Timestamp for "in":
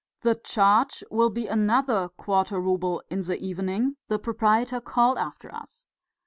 3.11-3.21